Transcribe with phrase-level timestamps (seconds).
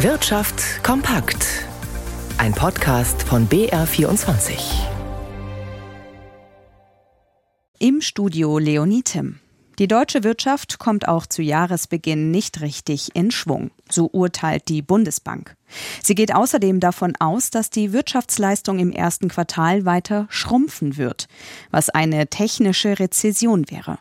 [0.00, 1.64] Wirtschaft kompakt.
[2.36, 4.52] Ein Podcast von BR24.
[7.78, 9.40] Im Studio Leonie Tim.
[9.78, 15.56] Die deutsche Wirtschaft kommt auch zu Jahresbeginn nicht richtig in Schwung, so urteilt die Bundesbank.
[16.02, 21.26] Sie geht außerdem davon aus, dass die Wirtschaftsleistung im ersten Quartal weiter schrumpfen wird,
[21.70, 23.98] was eine technische Rezession wäre.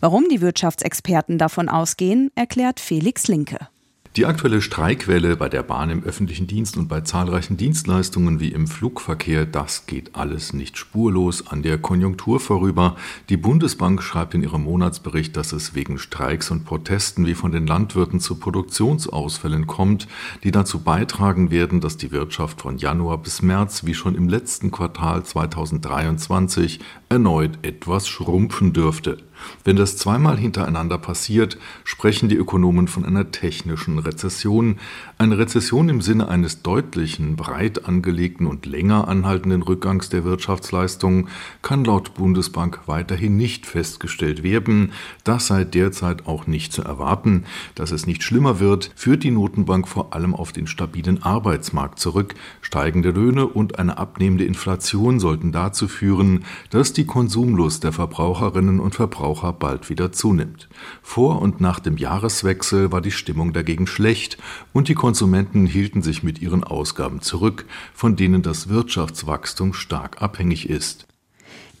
[0.00, 3.68] Warum die Wirtschaftsexperten davon ausgehen, erklärt Felix Linke.
[4.16, 8.66] Die aktuelle Streikwelle bei der Bahn im öffentlichen Dienst und bei zahlreichen Dienstleistungen wie im
[8.66, 12.96] Flugverkehr, das geht alles nicht spurlos an der Konjunktur vorüber.
[13.28, 17.66] Die Bundesbank schreibt in ihrem Monatsbericht, dass es wegen Streiks und Protesten wie von den
[17.66, 20.08] Landwirten zu Produktionsausfällen kommt,
[20.44, 24.70] die dazu beitragen werden, dass die Wirtschaft von Januar bis März wie schon im letzten
[24.70, 26.80] Quartal 2023
[27.10, 29.18] erneut etwas schrumpfen dürfte.
[29.64, 34.78] Wenn das zweimal hintereinander passiert, sprechen die Ökonomen von einer technischen Rezession.
[35.18, 41.28] Eine Rezession im Sinne eines deutlichen, breit angelegten und länger anhaltenden Rückgangs der Wirtschaftsleistung
[41.62, 44.92] kann laut Bundesbank weiterhin nicht festgestellt werden.
[45.24, 47.44] Das sei derzeit auch nicht zu erwarten.
[47.74, 52.34] Dass es nicht schlimmer wird, führt die Notenbank vor allem auf den stabilen Arbeitsmarkt zurück.
[52.62, 58.94] Steigende Löhne und eine abnehmende Inflation sollten dazu führen, dass die Konsumlust der Verbraucherinnen und
[58.94, 60.68] Verbraucher bald wieder zunimmt.
[61.02, 64.38] Vor und nach dem Jahreswechsel war die Stimmung dagegen schlecht
[64.72, 70.68] und die Konsumenten hielten sich mit ihren Ausgaben zurück, von denen das Wirtschaftswachstum stark abhängig
[70.68, 71.06] ist.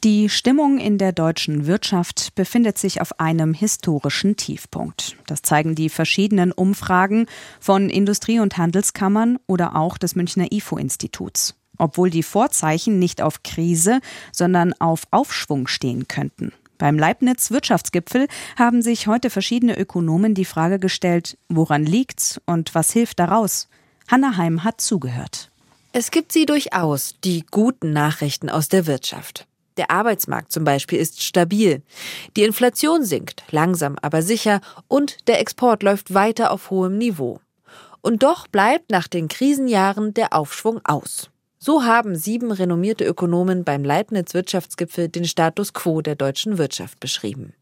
[0.04, 5.16] Die Stimmung in der deutschen Wirtschaft befindet sich auf einem historischen Tiefpunkt.
[5.26, 7.26] Das zeigen die verschiedenen Umfragen
[7.60, 14.00] von Industrie- und Handelskammern oder auch des Münchner IFO-Instituts obwohl die Vorzeichen nicht auf Krise,
[14.32, 16.52] sondern auf Aufschwung stehen könnten.
[16.78, 22.92] Beim Leibniz Wirtschaftsgipfel haben sich heute verschiedene Ökonomen die Frage gestellt, woran liegt's und was
[22.92, 23.68] hilft daraus?
[24.08, 25.50] Hanna Heim hat zugehört.
[25.92, 29.46] Es gibt sie durchaus, die guten Nachrichten aus der Wirtschaft.
[29.76, 31.82] Der Arbeitsmarkt zum Beispiel ist stabil.
[32.36, 37.40] Die Inflation sinkt, langsam aber sicher, und der Export läuft weiter auf hohem Niveau.
[38.00, 41.30] Und doch bleibt nach den Krisenjahren der Aufschwung aus.
[41.66, 47.54] So haben sieben renommierte Ökonomen beim Leibniz Wirtschaftsgipfel den Status quo der deutschen Wirtschaft beschrieben.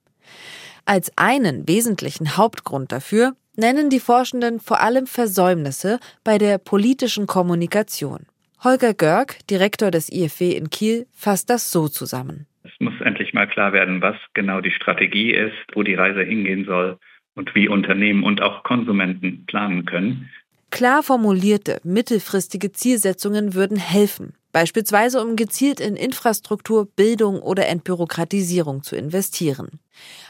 [0.84, 8.26] Als einen wesentlichen Hauptgrund dafür nennen die Forschenden vor allem Versäumnisse bei der politischen Kommunikation.
[8.62, 12.46] Holger Görg, Direktor des IFW in Kiel, fasst das so zusammen.
[12.62, 16.66] Es muss endlich mal klar werden, was genau die Strategie ist, wo die Reise hingehen
[16.66, 16.98] soll
[17.36, 20.28] und wie Unternehmen und auch Konsumenten planen können.
[20.74, 28.96] Klar formulierte mittelfristige Zielsetzungen würden helfen, beispielsweise um gezielt in Infrastruktur, Bildung oder Entbürokratisierung zu
[28.96, 29.78] investieren.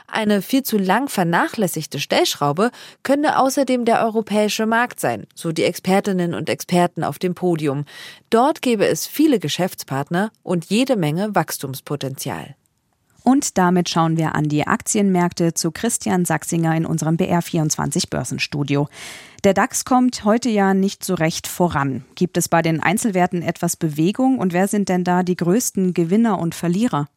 [0.06, 2.72] Eine viel zu lang vernachlässigte Stellschraube
[3.02, 7.86] könne außerdem der europäische Markt sein, so die Expertinnen und Experten auf dem Podium.
[8.28, 12.54] Dort gäbe es viele Geschäftspartner und jede Menge Wachstumspotenzial.
[13.24, 18.86] Und damit schauen wir an die Aktienmärkte zu Christian Sachsinger in unserem BR24 Börsenstudio.
[19.44, 22.04] Der DAX kommt heute ja nicht so recht voran.
[22.16, 26.38] Gibt es bei den Einzelwerten etwas Bewegung und wer sind denn da die größten Gewinner
[26.38, 27.08] und Verlierer?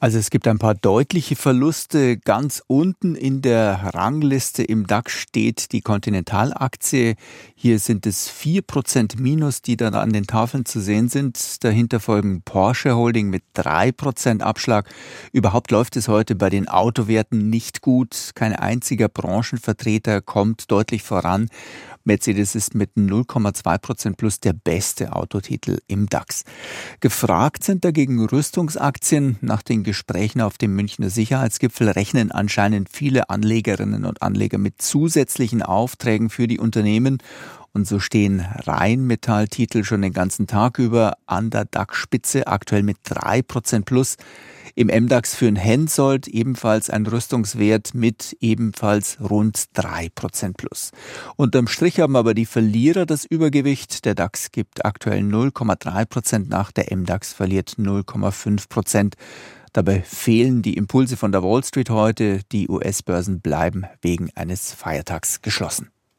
[0.00, 2.18] Also es gibt ein paar deutliche Verluste.
[2.18, 7.16] Ganz unten in der Rangliste im DAX steht die Continental-Aktie.
[7.56, 11.64] Hier sind es vier Prozent Minus, die dann an den Tafeln zu sehen sind.
[11.64, 14.88] Dahinter folgen Porsche Holding mit drei Prozent Abschlag.
[15.32, 18.30] Überhaupt läuft es heute bei den Autowerten nicht gut.
[18.36, 21.48] Kein einziger Branchenvertreter kommt deutlich voran.
[22.04, 26.44] Mercedes ist mit 0,2 Prozent plus der beste Autotitel im DAX.
[27.00, 29.36] Gefragt sind dagegen Rüstungsaktien.
[29.42, 35.62] Nach den Gesprächen auf dem Münchner Sicherheitsgipfel rechnen anscheinend viele Anlegerinnen und Anleger mit zusätzlichen
[35.62, 37.22] Aufträgen für die Unternehmen
[37.72, 43.84] und so stehen Rheinmetall-Titel schon den ganzen Tag über an der DAX-Spitze, aktuell mit 3%
[43.86, 44.16] plus.
[44.74, 50.90] Im MDAX führen Hensoldt ebenfalls ein Rüstungswert mit ebenfalls rund 3% plus.
[51.36, 54.04] Unterm Strich haben aber die Verlierer das Übergewicht.
[54.04, 59.14] Der DAX gibt aktuell 0,3% nach, der MDAX verliert 0,5%.
[59.72, 62.40] Dabei fehlen die Impulse von der Wall Street heute.
[62.52, 65.90] Die US-Börsen bleiben wegen eines Feiertags geschlossen.